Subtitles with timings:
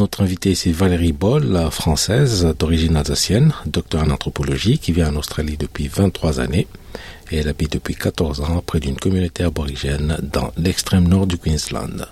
[0.00, 5.58] Notre invitée, c'est Valérie Boll, française d'origine alsacienne, docteur en anthropologie, qui vit en Australie
[5.58, 6.66] depuis 23 années.
[7.30, 12.06] Et elle habite depuis 14 ans près d'une communauté aborigène dans l'extrême nord du Queensland.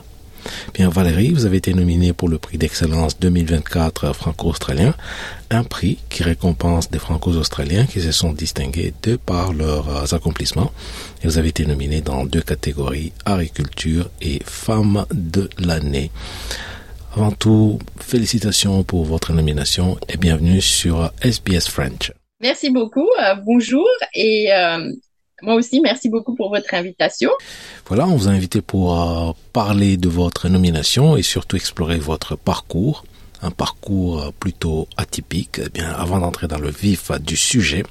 [0.75, 4.95] Bien, Valérie, vous avez été nominée pour le prix d'excellence 2024 franco-australien,
[5.49, 10.73] un prix qui récompense des franco-australiens qui se sont distingués de par leurs accomplissements.
[11.23, 16.11] Et vous avez été nominée dans deux catégories, agriculture et femme de l'année.
[17.17, 22.13] Avant tout, félicitations pour votre nomination et bienvenue sur SBS French.
[22.41, 24.93] Merci beaucoup, euh, bonjour et euh,
[25.43, 27.31] moi aussi, merci beaucoup pour votre invitation.
[27.87, 32.37] Voilà, on vous a invité pour euh, parler de votre nomination et surtout explorer votre
[32.37, 33.05] parcours,
[33.43, 35.61] un parcours plutôt atypique.
[35.65, 37.85] Eh bien, avant d'entrer dans le vif du sujet,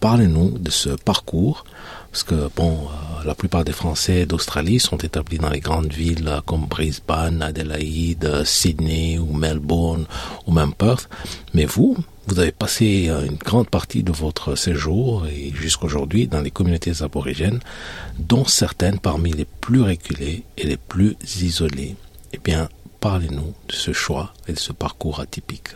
[0.00, 1.64] parlez-nous de ce parcours,
[2.14, 6.30] parce que bon, euh, la plupart des Français d'Australie sont établis dans les grandes villes
[6.46, 10.06] comme Brisbane, Adelaide, Sydney ou Melbourne
[10.46, 11.08] ou même Perth,
[11.54, 11.96] mais vous,
[12.28, 17.02] vous avez passé euh, une grande partie de votre séjour et jusqu'aujourd'hui dans les communautés
[17.02, 17.58] aborigènes,
[18.20, 21.96] dont certaines parmi les plus reculées et les plus isolées.
[22.32, 22.68] Eh bien,
[23.00, 25.70] parlez-nous de ce choix et de ce parcours atypique.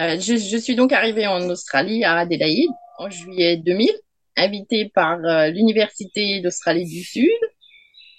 [0.00, 3.92] Euh, je, suis donc arrivée en Australie à Adélaïde en juillet 2000,
[4.36, 7.30] invitée par euh, l'Université d'Australie du Sud,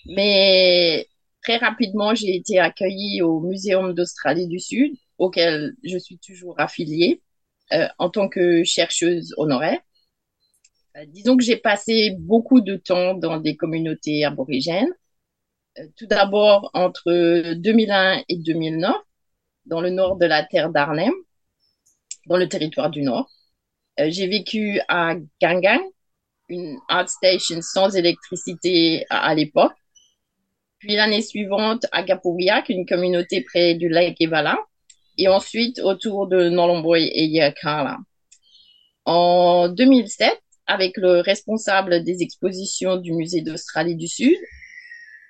[0.07, 1.07] mais
[1.41, 7.21] très rapidement j'ai été accueillie au Muséum d'Australie du Sud, auquel je suis toujours affiliée.
[7.73, 9.79] Euh, en tant que chercheuse honoraire.
[10.97, 14.91] Euh, disons que j'ai passé beaucoup de temps dans des communautés aborigènes.
[15.79, 18.95] Euh, tout d'abord entre 2001 et 2009,
[19.65, 21.13] dans le nord de la terre d'Arnhem,
[22.27, 23.29] dans le territoire du Nord.
[23.97, 25.81] j'ai vécu à Gangang,
[26.49, 29.73] une art station sans électricité à, l'époque.
[30.79, 34.57] Puis l'année suivante à Gapouriak, une communauté près du lac Evala,
[35.17, 37.97] et ensuite autour de Nolomboy et Yakala.
[39.05, 44.37] En 2007, avec le responsable des expositions du musée d'Australie du Sud,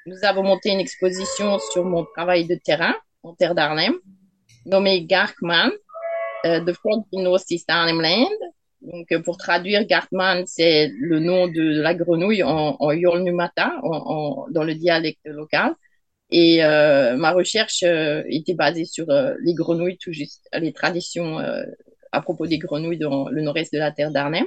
[0.05, 3.95] nous avons monté une exposition sur mon travail de terrain en terre d'Arnhem,
[4.65, 5.71] nommée Garkman,
[6.45, 8.29] euh, The Front in North East Arnhem Land.
[8.95, 14.45] Donc, euh, pour traduire, Garkman, c'est le nom de la grenouille en, en Yolnumata, en,
[14.51, 15.75] dans le dialecte local.
[16.31, 21.39] Et euh, ma recherche euh, était basée sur euh, les grenouilles, tout juste les traditions
[22.11, 24.45] à propos des grenouilles dans le nord-est de la terre d'Arnhem.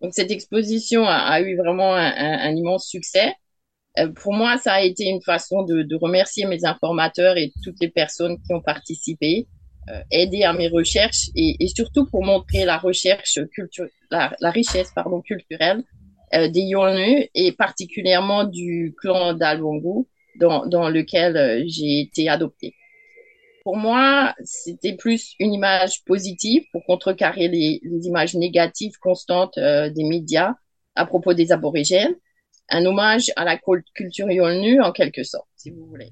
[0.00, 3.34] Donc cette exposition a, eu vraiment un, un, immense succès.
[4.16, 7.90] pour moi, ça a été une façon de, de, remercier mes informateurs et toutes les
[7.90, 9.46] personnes qui ont participé,
[10.10, 14.92] aider à mes recherches et, et, surtout pour montrer la recherche culturelle, la, la, richesse
[14.94, 15.82] pardon culturelle
[16.32, 20.06] des Yolnu et particulièrement du clan d'Alwongu
[20.40, 22.74] dans, dans lequel euh, j'ai été adoptée.
[23.62, 29.90] Pour moi, c'était plus une image positive pour contrecarrer les, les images négatives constantes euh,
[29.90, 30.54] des médias
[30.94, 32.14] à propos des aborigènes,
[32.70, 33.58] un hommage à la
[33.94, 36.10] culture yolnu en quelque sorte, si vous voulez.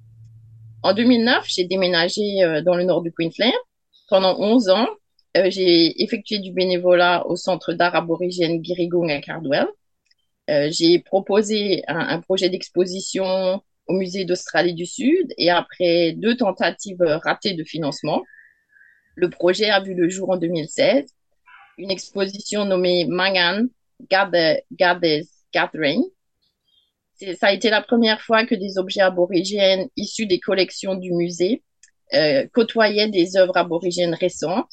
[0.83, 3.53] En 2009, j'ai déménagé euh, dans le nord du Queensland.
[4.09, 4.89] Pendant 11 ans,
[5.35, 9.67] j'ai effectué du bénévolat au centre d'art aborigène Girigong à Cardwell.
[10.49, 17.55] j'ai proposé un, projet d'exposition au musée d'Australie du Sud et après deux tentatives ratées
[17.55, 18.23] de financement,
[19.15, 21.13] le projet a vu le jour en 2016.
[21.77, 23.67] Une exposition nommée Mangan
[24.11, 26.03] Goddess Gathering.
[27.19, 31.63] Ça a été la première fois que des objets aborigènes issus des collections du musée
[32.15, 34.71] euh, côtoyaient des œuvres aborigènes récentes.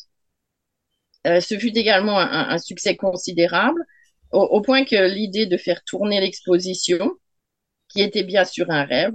[1.26, 3.84] Euh, ce fut également un, succès considérable,
[4.32, 7.12] au, au, point que l'idée de faire tourner l'exposition
[7.90, 9.14] qui était bien sûr un rêve,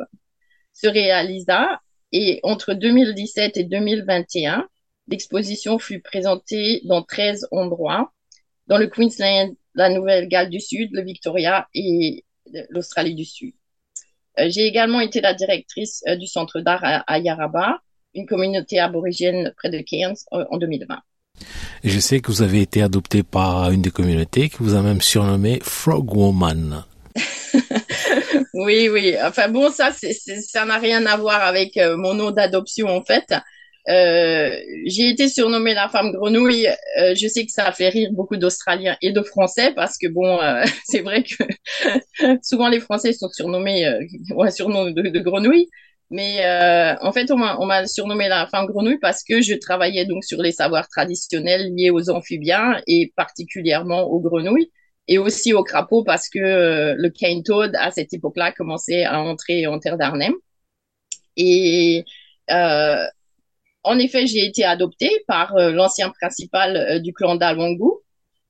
[0.72, 1.80] se réalisa
[2.12, 4.68] et entre 2017 et 2021,
[5.08, 8.12] l'exposition fut présentée dans 13 endroits,
[8.66, 12.24] dans le Queensland, la Nouvelle-Galles du Sud, le Victoria et
[12.70, 13.54] l'Australie du Sud.
[14.38, 17.80] Euh, j'ai également été la directrice euh, du centre d'art à, Yarrabah,
[18.14, 20.98] une communauté aborigène près de Cairns en 2020.
[21.84, 24.82] Et je sais que vous avez été adopté par une des communautés qui vous a
[24.82, 26.84] même surnommé Frog Woman.
[28.52, 29.14] Oui, oui.
[29.22, 33.32] Enfin bon, ça, ça n'a rien à voir avec euh, mon nom d'adoption en fait.
[33.88, 34.50] Euh,
[34.86, 36.68] j'ai été surnommée la femme grenouille.
[36.98, 40.06] Euh, je sais que ça a fait rire beaucoup d'Australiens et de Français parce que
[40.08, 40.38] bon,
[40.84, 41.44] c'est vrai que
[42.42, 43.90] souvent les Français sont surnommés
[44.34, 45.68] ou un surnom de, de grenouille.
[46.10, 46.44] Mais
[47.00, 50.24] en fait, on m'a, on m'a surnommé la femme grenouille parce que je travaillais donc
[50.24, 54.70] sur les savoirs traditionnels liés aux amphibiens et particulièrement aux grenouilles
[55.10, 59.20] et aussi au crapaud parce que euh, le cane toad à cette époque-là commençait à
[59.20, 60.32] entrer en terre d'Arnhem.
[61.36, 62.04] Et
[62.50, 63.04] euh,
[63.82, 67.90] en effet, j'ai été adoptée par l'ancien principal du clan d'Alwangu.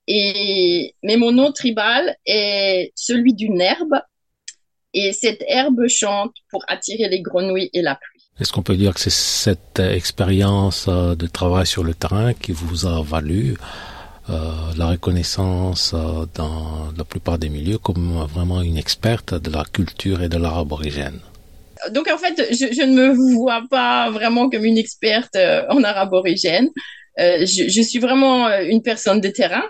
[0.06, 4.00] Et, mais mon nom tribal est celui d'une herbe.
[4.92, 8.22] Et cette herbe chante pour attirer les grenouilles et la pluie.
[8.40, 12.86] Est-ce qu'on peut dire que c'est cette expérience de travail sur le terrain qui vous
[12.86, 13.56] a valu
[14.30, 19.64] euh, la reconnaissance euh, dans la plupart des milieux comme vraiment une experte de la
[19.64, 21.18] culture et de l'art aborigène?
[21.90, 25.98] Donc en fait, je, ne me vois pas vraiment comme une experte euh, en art
[25.98, 26.68] aborigène.
[27.18, 29.64] Je, suis vraiment une personne de terrain.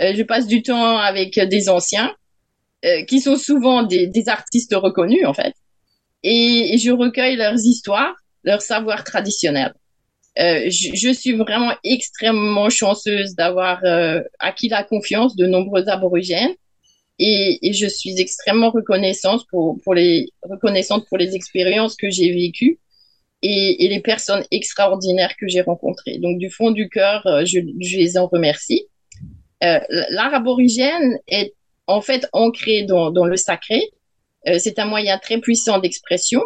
[0.00, 2.14] je passe du temps avec des anciens
[3.08, 5.54] qui sont souvent des, artistes reconnus en fait.
[6.22, 8.14] et je recueille leurs histoires,
[8.44, 9.72] leurs savoirs traditionnels.
[10.38, 16.54] Euh, je, suis vraiment extrêmement chanceuse d'avoir euh, acquis la confiance de nombreux aborigènes
[17.18, 22.78] et, je suis extrêmement reconnaissante pour, pour les reconnaissante pour les expériences que j'ai vécues
[23.42, 26.18] et, les personnes extraordinaires que j'ai rencontrées.
[26.18, 28.86] Donc du fond du cœur, euh, je, les en remercie.
[29.60, 31.54] L'art aborigène est
[31.86, 33.80] en fait ancré dans, dans le sacré.
[34.58, 36.40] c'est un moyen très puissant d'expression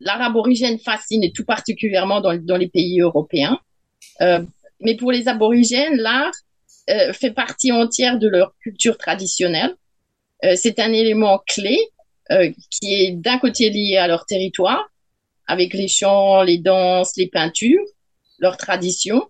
[0.00, 3.58] l'art aborigène fascine, et tout particulièrement dans, dans les pays européens.
[4.20, 4.40] Euh,
[4.80, 6.34] mais pour les aborigènes, l'art
[6.88, 9.74] euh, fait partie entière de leur culture traditionnelle.
[10.44, 11.78] Euh, c'est un élément clé
[12.30, 14.88] euh, qui est d'un côté lié à leur territoire,
[15.48, 17.84] avec les chants, les danses, les peintures,
[18.38, 19.28] leurs traditions.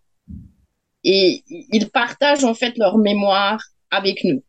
[1.02, 4.42] Et ils partagent en fait leur mémoire avec nous.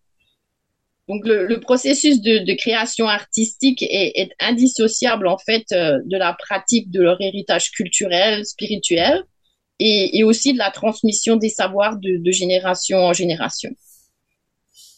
[1.08, 7.22] Donc le, processus de, création artistique est, indissociable en fait de la pratique de leur
[7.22, 9.24] héritage culturel, spirituel,
[9.80, 13.70] et, aussi de la transmission des savoirs de, génération en génération.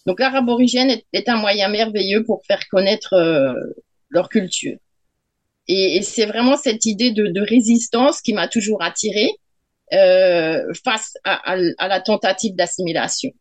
[0.06, 3.54] Donc aborigène est, un moyen merveilleux pour faire connaître euh,
[4.10, 4.78] leur culture.
[5.68, 9.32] Et, c'est vraiment cette idée de, résistance qui m'a toujours attirée
[9.94, 13.32] euh, face à la tentative d'assimilation.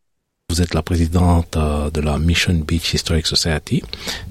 [0.50, 3.83] Vous êtes la présidente euh, de la Mission Beach Historic Society,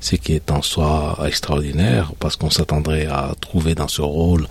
[0.01, 4.47] ce qui est en soi extraordinaire parce qu'on s'attendrait à trouver dans ce rôle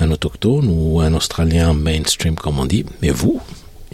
[0.00, 2.86] un autochtone ou un Australien mainstream comme on dit.
[3.02, 3.42] Mais vous,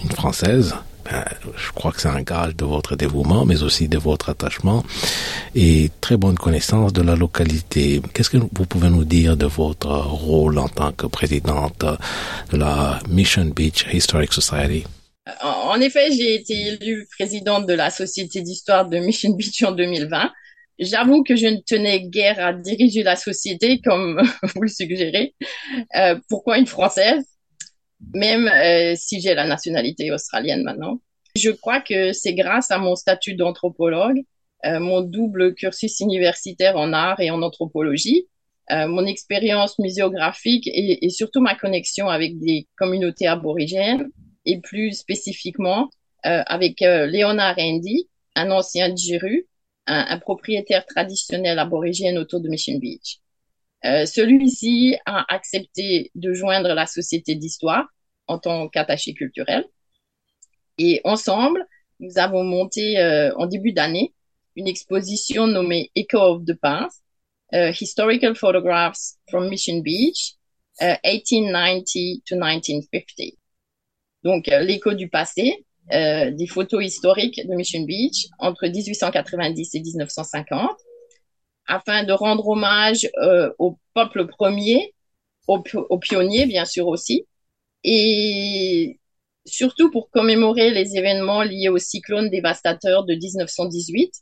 [0.01, 0.77] une Française,
[1.11, 1.25] ben,
[1.57, 4.85] je crois que c'est un gage de votre dévouement, mais aussi de votre attachement
[5.57, 8.01] et très bonne connaissance de la localité.
[8.15, 11.85] Qu'est-ce que vous pouvez nous dire de votre rôle en tant que présidente
[12.53, 14.85] de la Mission Beach Historic Society?
[15.43, 20.33] En effet, j'ai été élue présidente de la Société d'histoire de Mission Beach en 2020.
[20.79, 24.23] J'avoue que je ne tenais guère à diriger la société, comme
[24.55, 25.35] vous le suggérez.
[25.97, 27.25] Euh, pourquoi une Française?
[28.15, 31.01] Même euh, si j'ai la nationalité australienne maintenant.
[31.37, 34.23] Je crois que c'est grâce à mon statut d'anthropologue,
[34.65, 38.27] euh, mon double cursus universitaire en art et en anthropologie,
[38.71, 44.11] mon expérience muséographique et, et, surtout ma connexion avec des communautés aborigènes
[44.49, 45.91] et plus spécifiquement
[46.27, 49.47] euh, avec euh, Léonard Andy, un ancien Jiru,
[49.87, 53.19] un, un, propriétaire traditionnel aborigène autour de Mission Beach.
[53.85, 57.87] Euh, Celui-ci a accepté de joindre la Société d'histoire
[58.27, 59.65] en tant qu'attaché culturel.
[60.79, 61.65] Et ensemble,
[62.01, 64.15] nous avons monté euh, en début d'année
[64.57, 67.05] une exposition nommée Echo of the Past,
[67.53, 70.35] uh, Historical Photographs from Mission Beach,
[70.81, 73.38] uh, 1890 to 1950.
[74.25, 79.81] Donc, euh, l'écho du passé, euh, des photos historiques de Mission Beach entre 1890 et
[79.81, 80.71] 1950,
[81.67, 84.95] afin de rendre hommage euh, au peuple premier,
[85.47, 87.27] aux, pionniers bien sûr aussi,
[87.85, 88.99] et
[89.47, 94.13] surtout pour commémorer les événements liés au cyclone dévastateur de 1918.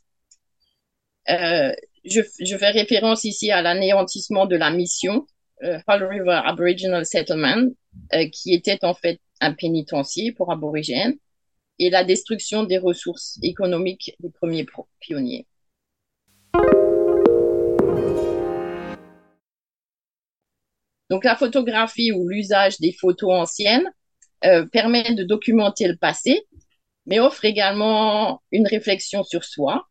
[1.29, 1.73] Euh,
[2.05, 5.27] je, je, fais référence ici à l'anéantissement de la mission
[5.63, 7.69] euh, Hull River Aboriginal Settlement,
[8.13, 11.17] euh, qui était en fait un pénitencier pour aborigènes,
[11.79, 14.65] et la destruction des ressources économiques des premiers
[14.99, 15.45] pionniers.
[21.09, 23.89] Donc la photographie ou l'usage des photos anciennes
[24.43, 26.45] euh, permet de documenter le passé,
[27.05, 29.87] mais offre également une réflexion sur soi,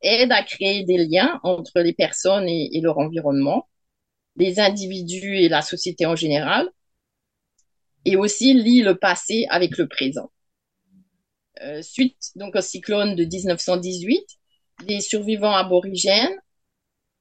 [0.00, 3.68] aide à créer des liens entre les personnes et leur environnement,
[4.36, 6.70] les individus et la société en général,
[8.08, 10.30] et aussi lie le passé avec le présent.
[11.60, 14.24] Euh, suite donc au cyclone de 1918,
[14.86, 16.34] les survivants aborigènes,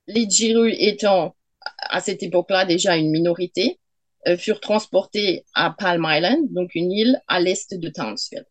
[0.07, 1.35] les Jiru étant
[1.89, 3.81] à cette époque-là déjà une minorité,
[4.27, 8.45] euh, furent transportés à Palm Island, donc une île à l'est de Townsville.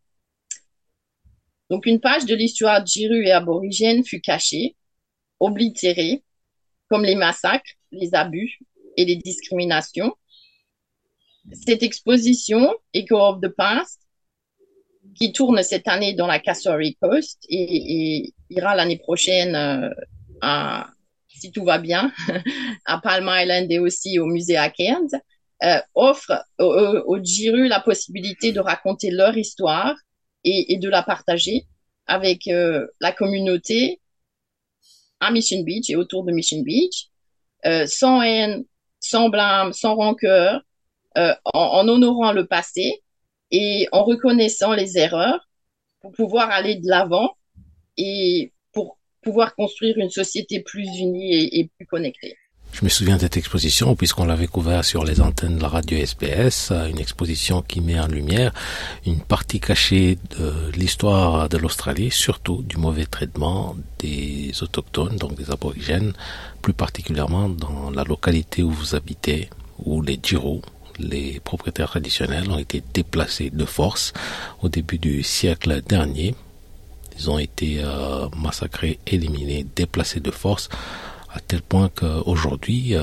[1.71, 4.77] Donc une page de l'histoire Jiru et aborigène fut cachée,
[5.41, 6.23] oblitérée,
[6.91, 8.59] comme les massacres, les abus
[8.99, 10.15] et les discriminations,
[11.53, 14.01] cette exposition, Echo of the Past,
[15.15, 19.91] qui tourne cette année dans la Castlereagh Coast et, ira l'année prochaine euh,
[20.41, 20.89] à,
[21.29, 22.13] si tout va bien,
[22.85, 25.21] à Palm Island et aussi au musée Cairns,
[25.63, 29.97] euh, offre aux, aux Jiru la possibilité de raconter leur histoire
[30.45, 31.67] et, et de la partager
[32.07, 34.01] avec euh, la communauté
[35.21, 37.09] à Mission Beach et autour de Mission Beach,
[37.65, 38.65] euh, sans haine,
[39.01, 40.63] sans blâme, sans rancœur,
[41.17, 43.03] euh, en, en, honorant le passé
[43.51, 45.49] et en reconnaissant les erreurs
[46.01, 47.37] pour pouvoir aller de l'avant
[47.97, 52.37] et pour pouvoir construire une société plus unie et, plus connectée.
[52.73, 55.97] Je me souviens de cette exposition puisqu'on l'avait couvert sur les antennes de la radio
[55.97, 58.53] SBS, une exposition qui met en lumière
[59.07, 65.51] une partie cachée de l'histoire de l'Australie, surtout du mauvais traitement des autochtones, donc des
[65.51, 66.13] aborigènes,
[66.61, 70.61] plus particulièrement dans la localité où vous habitez, où les Giro,
[70.99, 74.13] les propriétaires traditionnels, ont été déplacés de force
[74.63, 76.35] au début du siècle dernier.
[77.19, 80.69] Ils ont été euh, massacrés, éliminés, déplacés de force
[81.37, 83.03] à tel point qu'aujourd'hui, euh,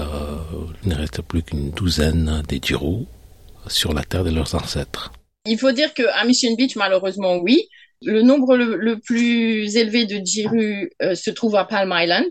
[0.83, 3.05] il ne reste plus qu'une douzaine des Jirus
[3.67, 5.13] sur la terre de leurs ancêtres.
[5.45, 7.67] Il faut dire qu'à Mission Beach, malheureusement, oui.
[8.01, 12.25] Le nombre le, plus élevé de Jiru euh, se trouve à Palm Island.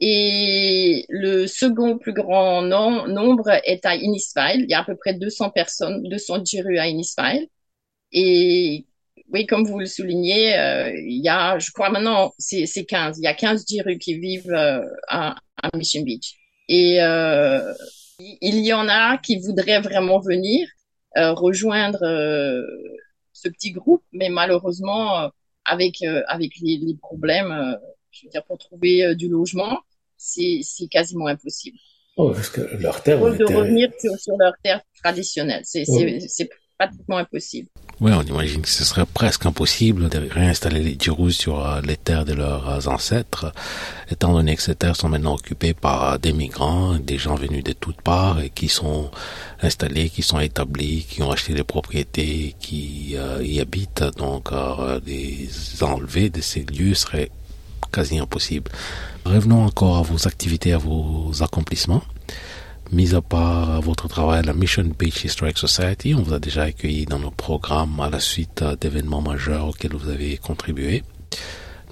[0.00, 4.60] Et le second plus grand nombre est à Innisfail.
[4.62, 7.48] Il y a à peu près 200 personnes, 200 Jiru à Innisfail.
[8.12, 8.86] Et
[9.30, 13.18] oui, comme vous le soulignez, euh, il y a, je crois maintenant, c'est 15.
[13.18, 15.36] Il y a 15 Jiru qui vivent euh, à,
[15.74, 16.34] Mission Beach.
[16.68, 17.74] Et euh,
[18.18, 20.68] il y en a qui voudraient vraiment venir
[21.16, 21.98] rejoindre
[23.32, 25.30] ce petit groupe, mais malheureusement,
[25.64, 27.76] avec avec les problèmes,
[28.12, 29.80] je veux dire, pour trouver du logement,
[30.18, 31.78] c'est quasiment impossible.
[32.16, 35.84] Oh, parce que leur terre, de revenir sur, sur leur terre traditionnelle, c'est
[36.78, 37.68] pratiquement impossible.
[38.00, 41.96] Oui, on imagine que ce serait presque impossible de réinstaller les Jirus sur euh, les
[41.96, 43.52] terres de leurs ancêtres,
[44.08, 47.64] étant donné que ces terres sont maintenant occupées par euh, des migrants, des gens venus
[47.64, 49.10] de toutes parts et qui sont
[49.62, 54.04] installés, qui sont établis, qui ont acheté des propriétés, qui euh, y habitent.
[54.16, 54.50] Donc,
[55.04, 55.48] les
[55.82, 57.30] enlever de ces lieux serait
[57.92, 58.70] quasi impossible.
[59.24, 62.02] Revenons encore à vos activités, à vos accomplissements.
[62.90, 66.62] Mis à part votre travail à la Mission Beach Historic Society, on vous a déjà
[66.62, 71.04] accueilli dans nos programmes à la suite d'événements majeurs auxquels vous avez contribué,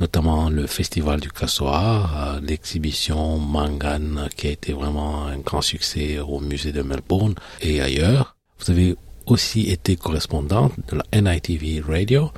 [0.01, 6.41] notamment le Festival du Cassoir, l'exhibition Mangan qui a été vraiment un grand succès au
[6.41, 8.35] musée de Melbourne et ailleurs.
[8.59, 12.31] Vous avez aussi été correspondante de la NITV Radio,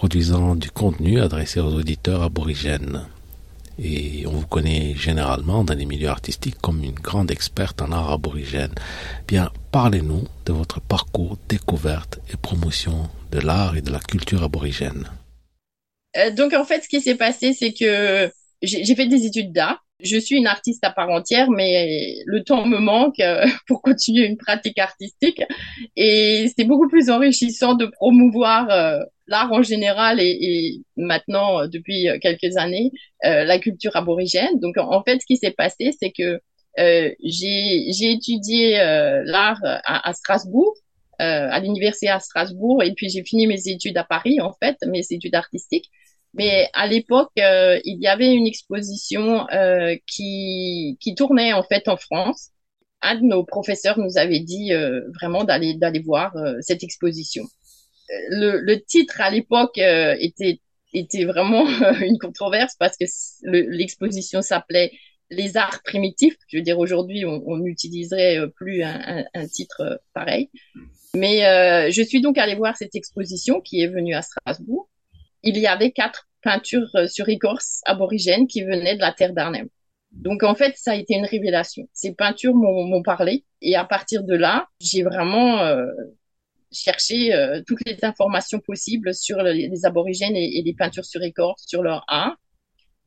[0.00, 3.06] produisant du contenu adressé aux auditeurs aborigènes
[3.78, 8.10] et on vous connaît généralement dans les milieux artistiques comme une grande experte en art
[8.10, 8.72] aborigène.
[9.28, 15.04] Bien, parlez-nous de votre parcours découverte et promotion de l'art et de la culture aborigène.
[16.16, 19.84] Euh, donc en fait, ce qui s'est passé, c'est que j'ai fait des études d'art.
[20.02, 24.26] Je suis une artiste à part entière, mais le temps me manque euh, pour continuer
[24.26, 25.42] une pratique artistique.
[25.96, 32.08] Et c'est beaucoup plus enrichissant de promouvoir euh, l'art en général et, maintenant, euh, depuis
[32.20, 32.90] quelques années,
[33.22, 34.58] la culture aborigène.
[34.60, 36.40] Donc, en, fait, ce qui s'est passé, c'est que
[37.22, 38.76] j'ai étudié
[39.24, 40.74] l'art à, Strasbourg,
[41.18, 45.02] à l'université à Strasbourg, et puis j'ai fini mes études à Paris, en fait, mes
[45.10, 45.90] études artistiques.
[46.34, 49.46] Mais à l'époque, il y avait une exposition
[50.06, 52.50] qui, qui tournait en fait en France.
[53.02, 54.72] Un de nos professeurs nous avait dit
[55.18, 57.44] vraiment d'aller d'aller voir cette exposition
[58.28, 60.60] le, le, titre à l'époque euh, était
[60.92, 61.66] était vraiment
[62.00, 63.04] une controverse parce que
[63.44, 64.92] l'exposition s'appelait
[65.30, 66.36] les arts primitifs.
[66.48, 70.50] Je veux dire, aujourd'hui, on n'utiliserait euh, plus un, un, un, titre euh, pareil.
[71.14, 74.88] Mais euh, je suis donc allée voir cette exposition qui est venue à Strasbourg.
[75.42, 79.68] Il y avait quatre peintures sur écorce aborigènes qui venaient de la terre d'Arnhem.
[80.12, 81.88] Donc en fait, ça a été une révélation.
[81.92, 85.86] Ces peintures m'ont parlé et à partir de là, j'ai vraiment euh,
[86.72, 91.82] chercher euh, toutes les informations possibles sur les, aborigènes et, les peintures sur écorce, sur
[91.82, 92.36] leur art.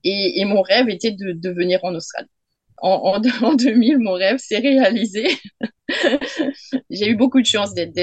[0.06, 2.30] Et, mon rêve était de, venir en Australie.
[2.78, 5.28] En, en 2000, mon rêve s'est réalisé.
[6.90, 7.94] J'ai eu beaucoup de chance d'être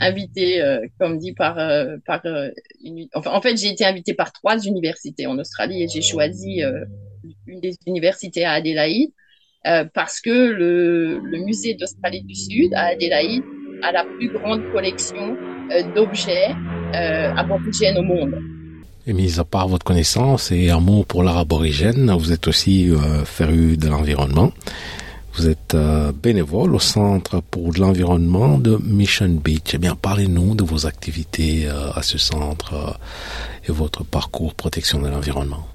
[0.00, 2.22] invitée, euh, comme dit, par, euh, par
[2.82, 3.06] une...
[3.14, 6.62] enfin, en fait, j'ai été invitée par trois universités en Australie et j'ai choisi
[7.46, 9.10] une des universités à Adélaïde
[9.94, 13.44] parce que le, le musée d'Australie du Sud à Adélaïde
[13.82, 15.36] à la plus grande collection
[15.70, 16.54] euh, d'objets
[16.94, 18.34] euh, aborigènes au monde.
[19.06, 23.24] Et mis à part votre connaissance et mot pour l'art aborigène, vous êtes aussi euh,
[23.24, 24.52] féru de l'environnement.
[25.34, 29.72] Vous êtes euh, bénévole au Centre pour l'environnement de Mission Beach.
[29.72, 35.00] Eh bien, parlez-nous de vos activités euh, à ce centre euh, et votre parcours protection
[35.00, 35.66] de l'environnement.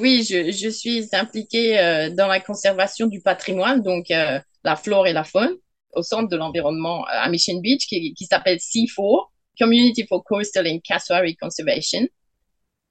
[0.00, 1.76] oui, je, je, suis impliquée
[2.16, 5.54] dans la conservation du patrimoine, donc la flore et la faune,
[5.92, 9.26] au Centre de l'environnement à Mission Beach, qui, qui s'appelle C4,
[9.58, 12.06] Community for Coastal and Cassowary Conservation.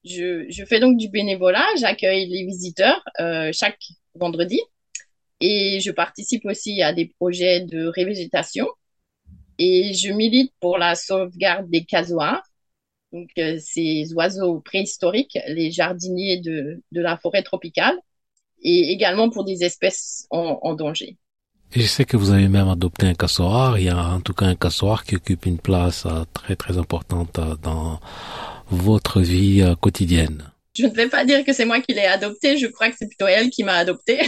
[0.03, 3.01] Je, je, fais donc du bénévolat, j'accueille les visiteurs
[3.53, 3.79] chaque
[4.13, 4.59] vendredi
[5.39, 8.68] et je participe aussi à des projets de révégétation.
[9.58, 12.44] Et je milite pour la sauvegarde des casoars,
[13.13, 17.98] donc euh, ces oiseaux préhistoriques, les jardiniers de, de la forêt tropicale,
[18.62, 21.18] et également pour des espèces en, en danger.
[21.74, 23.80] Et je sais que vous avez même adopté un cassoir.
[23.80, 26.77] Il y a en tout cas un cassoir qui occupe une place euh, très très
[26.77, 28.00] importante euh, dans
[28.70, 30.51] votre vie quotidienne.
[30.77, 33.08] Je ne vais pas dire que c'est moi qui l'ai adopté, je crois que c'est
[33.08, 34.20] plutôt elle qui m'a adopté.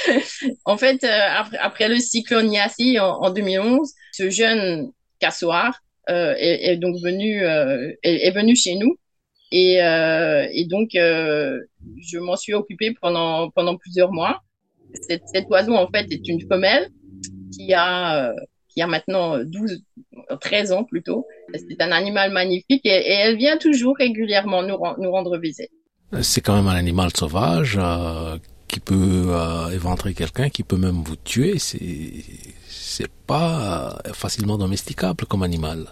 [0.64, 6.34] en fait, euh, après, après, le cyclone Yassi en, en 2011, ce jeune cassoir euh,
[6.38, 8.96] est, est, donc venu euh, est, est, venu chez nous
[9.50, 14.40] et, euh, et donc je m'en suis occupée pendant pendant plusieurs mois.
[15.08, 16.90] Cet, cet, oiseau en fait est une femelle
[17.52, 18.32] qui a
[18.76, 19.82] qui a maintenant 12
[20.40, 21.26] 13 ans plutôt.
[21.54, 25.70] C'est un animal magnifique et, et, elle vient toujours régulièrement nous, nous rendre visite.
[26.22, 28.36] C'est quand même un animal sauvage euh,
[28.68, 31.58] qui peut euh, éventrer quelqu'un, qui peut même vous tuer.
[31.58, 35.86] C'est pas euh, facilement domesticable comme animal.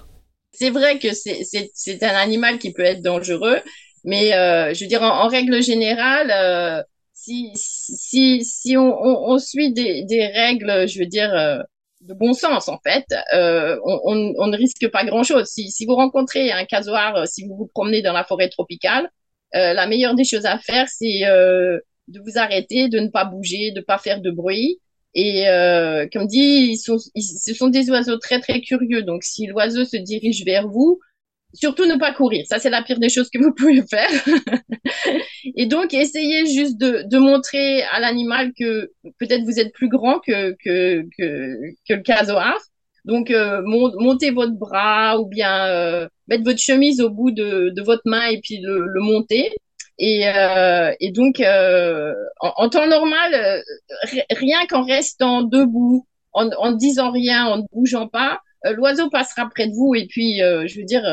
[0.53, 3.59] C'est vrai que c'est un animal qui peut être dangereux,
[4.05, 9.33] mais euh, je veux dire en, en règle générale, euh, si si si on, on,
[9.33, 11.33] on suit des, des règles, je veux dire
[12.05, 15.47] de bon sens en fait, euh, on, on, on, ne risque pas grand-chose.
[15.47, 19.09] Si, si, vous rencontrez un casoar, si vous vous promenez dans la forêt tropicale,
[19.55, 23.25] euh, la meilleure des choses à faire, c'est euh, de vous arrêter, de ne pas
[23.25, 24.81] bouger, de ne pas faire de bruit.
[25.15, 29.03] Et euh, comme dit, ils sont, ils, ce sont des oiseaux très très curieux.
[29.03, 31.01] Donc si l'oiseau se dirige vers vous,
[31.55, 32.45] surtout ne pas courir.
[32.49, 34.11] Ça c'est la pire des choses que vous pouvez faire.
[35.57, 40.19] et donc essayez juste de, de montrer à l'animal que peut-être vous êtes plus grand
[40.21, 41.57] que que que,
[41.89, 42.59] que le casoar.
[43.05, 47.83] Donc euh, montez votre bras ou bien euh, mettre votre chemise au bout de, de
[47.83, 49.51] votre main et puis le, le monter.
[49.99, 56.51] Et, euh, et donc, euh, en, en, temps normal, euh, rien qu'en restant debout, en,
[56.59, 58.41] en disant rien, en ne bougeant pas,
[58.73, 61.05] l'oiseau passera près de vous et puis, euh, je veux dire,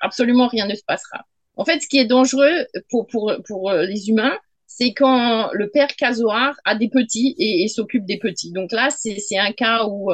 [0.00, 1.24] absolument rien ne se passera.
[1.56, 5.88] En fait, ce qui est dangereux pour, pour, pour les humains, c'est quand le père
[5.96, 8.52] casoar a des petits et, s'occupe des petits.
[8.52, 10.12] Donc là, c'est un cas où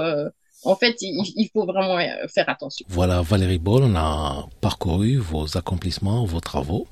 [0.65, 1.99] en fait, il, il, faut vraiment
[2.33, 2.87] faire attention.
[2.89, 6.87] Voilà, Valérie Boll, on a parcouru vos accomplissements, vos travaux.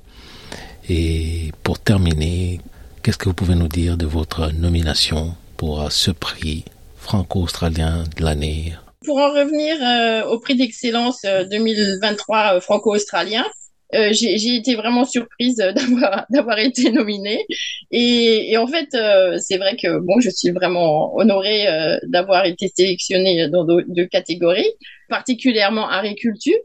[0.89, 2.59] Et pour terminer,
[3.03, 6.65] qu'est-ce que vous pouvez nous dire de votre nomination pour ce prix
[6.97, 8.73] franco-australien de l'année
[9.05, 13.45] Pour en revenir euh, au prix d'excellence 2023 euh, franco-australien,
[13.93, 15.57] euh, j'ai été vraiment surprise
[16.29, 17.45] d'avoir été nominée
[17.91, 22.45] et, et en fait euh, c'est vrai que bon je suis vraiment honorée euh, d'avoir
[22.45, 24.71] été sélectionnée dans deux catégories
[25.09, 26.57] particulièrement agriculture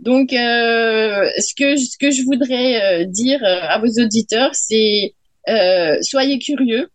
[0.00, 5.14] donc, euh, ce que ce que je voudrais euh, dire euh, à vos auditeurs, c'est
[5.48, 6.88] euh, soyez curieux.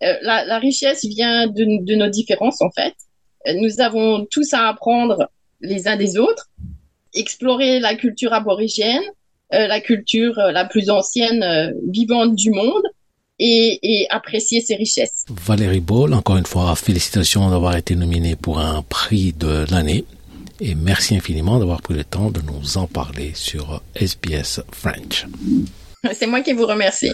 [0.00, 2.94] La, la, richesse vient de, de, nos différences en fait.
[3.46, 6.50] Nous avons tous à apprendre les uns des autres.
[7.14, 9.02] Explorer la culture aborigène,
[9.50, 12.82] la culture la plus ancienne vivante du monde.
[13.40, 15.24] Et, et, apprécier ses richesses.
[15.30, 20.04] Valérie Ball, encore une fois, félicitations d'avoir été nominée pour un prix de l'année
[20.60, 25.26] et merci infiniment d'avoir pris le temps de nous en parler sur SBS French.
[26.12, 27.12] C'est moi qui vous remercie.